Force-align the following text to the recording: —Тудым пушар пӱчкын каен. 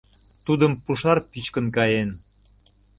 —Тудым 0.45 0.73
пушар 0.83 1.17
пӱчкын 1.31 1.65
каен. 1.75 2.09